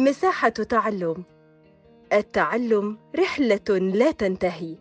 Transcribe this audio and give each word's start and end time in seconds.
مساحة 0.00 0.48
تعلم. 0.48 1.24
التعلم 2.12 2.98
رحلة 3.18 3.78
لا 3.78 4.10
تنتهي. 4.10 4.76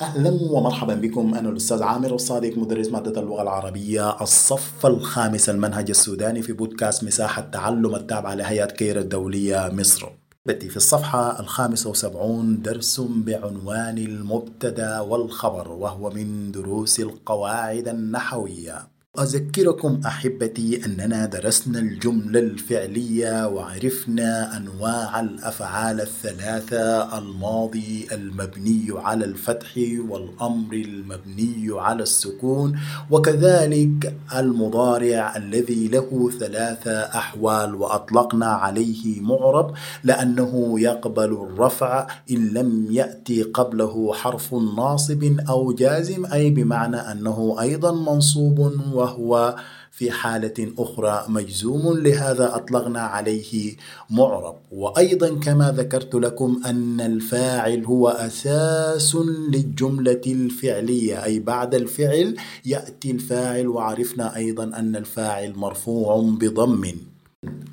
أهلا 0.00 0.30
ومرحبا 0.50 0.94
بكم. 0.94 1.34
أنا 1.34 1.48
الأستاذ 1.48 1.82
عامر 1.82 2.14
الصادق 2.14 2.58
مدرس 2.58 2.88
مادة 2.88 3.20
اللغة 3.20 3.42
العربية 3.42 4.22
الصف 4.22 4.86
الخامس 4.86 5.48
المنهج 5.48 5.90
السوداني 5.90 6.42
في 6.42 6.52
بودكاست 6.52 7.04
مساحة 7.04 7.42
تعلم 7.42 7.94
التابعة 7.94 8.34
لهيئة 8.34 8.66
كير 8.66 8.98
الدولية 8.98 9.70
مصر. 9.72 10.06
بدي 10.46 10.68
في 10.68 10.76
الصفحة 10.76 11.40
الخامسة 11.40 11.90
وسبعون 11.90 12.62
درس 12.62 13.00
بعنوان 13.00 13.98
المبتدأ 13.98 15.00
والخبر 15.00 15.72
وهو 15.72 16.10
من 16.10 16.52
دروس 16.52 17.00
القواعد 17.00 17.88
النحوية. 17.88 18.99
أذكركم 19.18 20.00
أحبتي 20.06 20.84
أننا 20.86 21.26
درسنا 21.26 21.78
الجملة 21.78 22.40
الفعلية 22.40 23.48
وعرفنا 23.48 24.56
أنواع 24.56 25.20
الأفعال 25.20 26.00
الثلاثة 26.00 27.18
الماضي 27.18 28.06
المبني 28.12 28.86
على 28.90 29.24
الفتح 29.24 29.68
والأمر 30.08 30.74
المبني 30.74 31.66
على 31.70 32.02
السكون 32.02 32.78
وكذلك 33.10 34.14
المضارع 34.36 35.36
الذي 35.36 35.88
له 35.88 36.30
ثلاثة 36.40 37.00
أحوال 37.00 37.74
وأطلقنا 37.74 38.46
عليه 38.46 39.20
معرب 39.20 39.74
لأنه 40.04 40.80
يقبل 40.80 41.32
الرفع 41.32 42.06
إن 42.30 42.48
لم 42.48 42.86
يأتي 42.90 43.42
قبله 43.42 44.12
حرف 44.12 44.54
ناصب 44.54 45.36
أو 45.48 45.72
جازم 45.72 46.26
أي 46.26 46.50
بمعنى 46.50 46.96
أنه 46.96 47.56
أيضا 47.60 47.92
منصوب 47.92 48.60
وهو 49.00 49.56
في 49.90 50.10
حالة 50.10 50.72
أخرى 50.78 51.24
مجزوم 51.28 51.98
لهذا 51.98 52.56
أطلقنا 52.56 53.00
عليه 53.00 53.76
معرب. 54.10 54.56
وأيضا 54.72 55.40
كما 55.40 55.72
ذكرت 55.76 56.14
لكم 56.14 56.62
أن 56.66 57.00
الفاعل 57.00 57.84
هو 57.84 58.08
أساس 58.08 59.16
للجملة 59.52 60.20
الفعلية 60.26 61.24
أي 61.24 61.38
بعد 61.40 61.74
الفعل 61.74 62.36
يأتي 62.66 63.10
الفاعل 63.10 63.68
وعرفنا 63.68 64.36
أيضا 64.36 64.64
أن 64.64 64.96
الفاعل 64.96 65.52
مرفوع 65.56 66.20
بضم. 66.20 66.84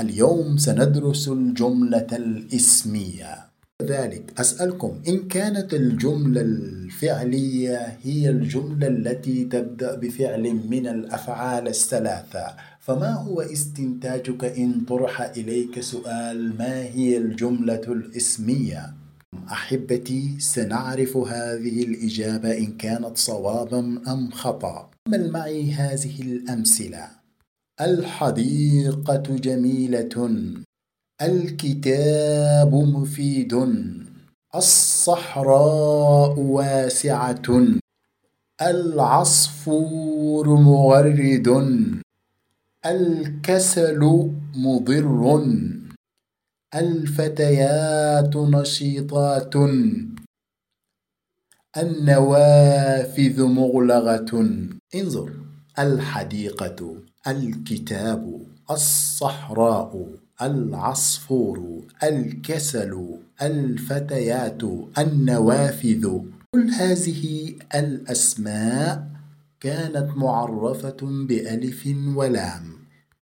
اليوم 0.00 0.56
سندرس 0.56 1.28
الجملة 1.28 2.06
الإسمية. 2.12 3.43
ذلك. 3.82 4.40
أسألكم 4.40 5.02
إن 5.08 5.28
كانت 5.28 5.74
الجملة 5.74 6.40
الفعلية 6.40 7.98
هي 8.02 8.30
الجملة 8.30 8.86
التي 8.86 9.44
تبدأ 9.44 9.94
بفعل 9.94 10.54
من 10.70 10.86
الأفعال 10.86 11.68
الثلاثة 11.68 12.56
فما 12.80 13.12
هو 13.12 13.40
استنتاجك 13.40 14.44
إن 14.44 14.80
طرح 14.80 15.20
إليك 15.20 15.80
سؤال 15.80 16.58
ما 16.58 16.82
هي 16.82 17.18
الجملة 17.18 17.82
الإسمية؟ 17.88 18.94
أحبتي 19.52 20.36
سنعرف 20.38 21.16
هذه 21.16 21.82
الإجابة 21.82 22.58
إن 22.58 22.76
كانت 22.76 23.16
صوابا 23.16 23.78
أم 24.08 24.30
خطأ. 24.30 24.90
عمل 25.08 25.30
معي 25.30 25.72
هذه 25.72 26.22
الأمثلة. 26.22 27.08
الحديقة 27.80 29.22
جميلة. 29.36 30.08
الكتاب 31.22 32.74
مفيد. 32.74 33.54
الصحراء 34.54 36.38
واسعة. 36.38 37.42
العصفور 38.62 40.48
مغرد. 40.48 41.48
الكسل 42.86 44.30
مضر. 44.56 45.42
الفتيات 46.74 48.36
نشيطات. 48.36 49.54
النوافذ 51.76 53.42
مغلقة. 53.42 54.58
انظر 54.94 55.32
الحديقة 55.78 57.02
الكتاب. 57.26 58.53
الصحراء 58.70 60.08
العصفور 60.42 61.82
الكسل 62.02 63.18
الفتيات 63.42 64.62
النوافذ. 64.98 66.20
كل 66.54 66.70
هذه 66.70 67.54
الأسماء 67.74 69.08
كانت 69.60 70.10
معرفة 70.16 70.96
بألف 71.02 71.88
ولام. 72.16 72.62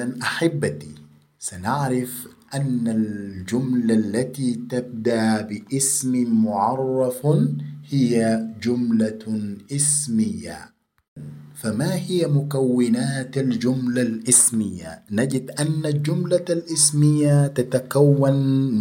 إذن 0.00 0.22
أحبتي 0.22 0.94
سنعرف 1.38 2.28
أن 2.54 2.88
الجملة 2.88 3.94
التي 3.94 4.54
تبدأ 4.70 5.42
باسم 5.42 6.44
معرف 6.44 7.26
هي 7.90 8.46
جملة 8.62 9.56
اسمية. 9.72 10.73
فما 11.64 11.94
هي 11.94 12.26
مكونات 12.26 13.38
الجملة 13.38 14.02
الإسمية؟ 14.02 15.02
نجد 15.10 15.50
أن 15.50 15.86
الجملة 15.86 16.44
الإسمية 16.50 17.46
تتكون 17.46 18.32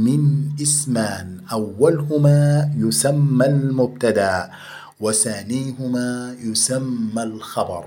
من 0.03 0.21
اسمان 0.61 1.38
أولهما 1.51 2.69
يسمى 2.77 3.45
المبتدأ 3.45 4.49
وثانيهما 4.99 6.35
يسمى 6.44 7.23
الخبر 7.23 7.85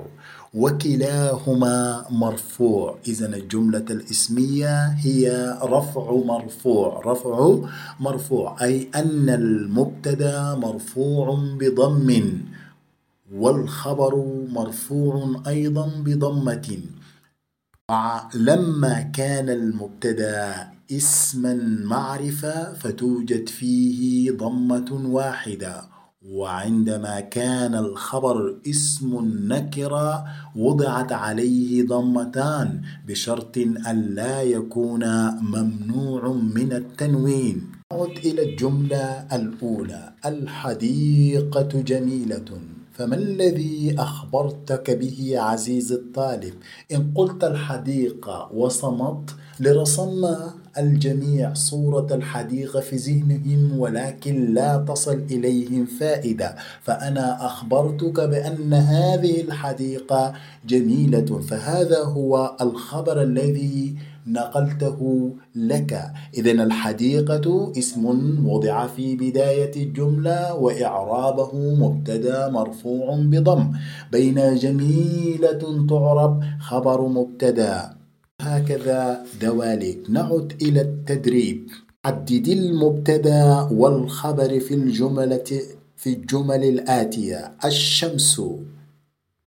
وكلاهما 0.55 2.05
مرفوع. 2.11 2.99
إذا 3.09 3.37
الجملة 3.37 3.85
الإسمية 3.91 4.87
هي 4.87 5.55
رفع 5.63 6.13
مرفوع. 6.27 7.03
رفع 7.07 7.59
مرفوع 8.01 8.57
أي 8.63 8.89
أن 8.95 9.29
المبتدأ 9.29 10.55
مرفوع 10.55 11.39
بضم. 11.61 12.41
والخبر 13.33 14.45
مرفوع 14.51 15.43
أيضا 15.47 15.87
بضمة. 16.05 16.79
لما 18.35 19.01
كان 19.01 19.49
المبتدأ 19.49 20.69
اسما 20.93 21.55
معرفة 21.85 22.73
فتوجد 22.73 23.49
فيه 23.49 24.31
ضمة 24.31 25.01
واحدة. 25.05 25.83
وعندما 26.29 27.21
كان 27.21 27.75
الخبر 27.75 28.57
اسم 28.67 29.11
نكرة 29.53 30.25
وضعت 30.57 31.13
عليه 31.13 31.87
ضمتان 31.87 32.83
بشرط 33.07 33.59
أن 33.59 34.15
لا 34.15 34.43
يكون 34.43 35.05
ممنوع 35.41 36.33
من 36.33 36.73
التنوين. 36.73 37.73
نعود 37.93 38.19
إلى 38.19 38.43
الجملة 38.51 39.27
الأولى. 39.33 40.13
الحديقة 40.27 41.81
جميلة. 41.81 42.76
فما 42.97 43.17
الذي 43.17 43.95
أخبرتك 43.99 44.91
به 44.91 45.35
عزيزي 45.37 45.95
الطالب؟ 45.95 46.55
إن 46.93 47.13
قلت 47.15 47.45
الحديقة 47.45 48.51
وصمت 48.55 49.31
لرسمنا 49.61 50.55
الجميع 50.79 51.55
صورة 51.55 52.07
الحديقة 52.11 52.81
في 52.81 52.97
ذهنهم 52.97 53.79
ولكن 53.79 54.55
لا 54.55 54.85
تصل 54.89 55.23
إليهم 55.31 55.87
فائدة. 55.87 56.57
فأنا 56.83 57.47
أخبرتك 57.47 58.21
بأن 58.21 58.75
هذه 58.75 59.41
الحديقة 59.41 60.33
جميلة. 60.67 61.41
فهذا 61.41 62.03
هو 62.03 62.57
الخبر 62.61 63.23
الذي 63.23 63.97
نقلته 64.27 65.31
لك. 65.55 66.13
إذا 66.35 66.51
الحديقة 66.51 67.73
اسم 67.79 68.05
وضع 68.49 68.87
في 68.87 69.17
بداية 69.17 69.85
الجملة 69.85 70.55
وإعرابه 70.55 71.51
مبتدا 71.55 72.49
مرفوع 72.49 73.17
بضم. 73.17 73.73
بين 74.13 74.55
جميلة 74.55 75.87
تعرب 75.89 76.41
خبر 76.61 77.09
مبتدا. 77.09 77.97
هكذا 78.41 79.23
دواليك. 79.41 80.11
نعد 80.11 80.53
إلى 80.63 80.81
التدريب. 80.81 81.69
عدد 82.05 82.49
المبتدا 82.49 83.69
والخبر 83.73 84.61
في 84.61 84.75
الجملة 84.75 85.61
في 85.97 86.13
الجمل 86.13 86.65
الآتية. 86.65 87.53
الشمس 87.65 88.43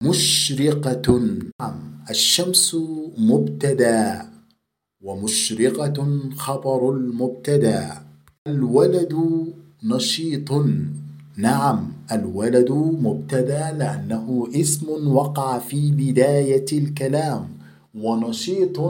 مشرقة. 0.02 1.20
نعم. 1.60 1.94
الشمس 2.10 2.76
مبتدا. 3.18 4.33
ومشرقة 5.04 6.20
خبر 6.36 6.90
المبتدا 6.90 7.90
الولد 8.46 9.14
نشيط. 9.84 10.50
نعم 11.36 11.92
الولد 12.12 12.70
مبتدا 13.06 13.72
لأنه 13.78 14.48
اسم 14.54 15.08
وقع 15.08 15.58
في 15.58 15.92
بداية 15.92 16.64
الكلام. 16.72 17.48
ونشيط 17.94 18.80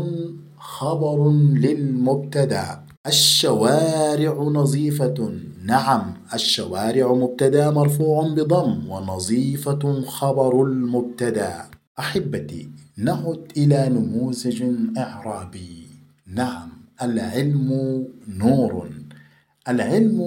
خبر 0.58 1.30
للمبتدا 1.32 2.80
الشوارع 3.06 4.42
نظيفة. 4.42 5.32
نعم 5.64 6.14
الشوارع 6.34 7.12
مبتدا 7.14 7.70
مرفوع 7.70 8.28
بضم 8.28 8.90
ونظيفة 8.90 10.02
خبر 10.02 10.62
المبتدا 10.62 11.54
أحبتي 11.98 12.68
نعد 12.96 13.52
إلى 13.56 13.88
نموذج 13.88 14.62
إعرابي. 14.98 15.93
نعم 16.26 16.68
العلم 17.02 17.68
نور. 18.28 18.90
العلم 19.68 20.18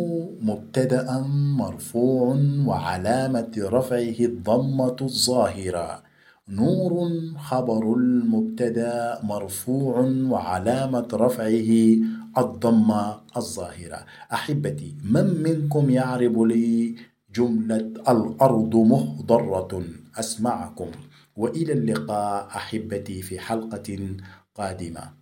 مبتدأ 0.41 1.21
مرفوع 1.57 2.37
وعلامة 2.65 3.51
رفعه 3.57 4.19
الضمة 4.19 4.95
الظاهرة. 5.01 6.03
نور 6.49 7.09
خبر 7.37 7.93
المبتدأ 7.93 9.19
مرفوع 9.23 9.99
وعلامة 10.29 11.07
رفعه 11.13 11.69
الضمة 12.37 13.17
الظاهرة. 13.37 14.05
أحبتي 14.33 14.95
من 15.03 15.43
منكم 15.43 15.89
يعرب 15.89 16.41
لي 16.41 16.95
جملة 17.35 17.93
الأرض 18.09 18.75
مخضره 18.75 19.83
أسمعكم. 20.15 20.91
وإلى 21.37 21.73
اللقاء 21.73 22.47
أحبتي 22.47 23.21
في 23.21 23.39
حلقة 23.39 23.99
قادمة. 24.55 25.16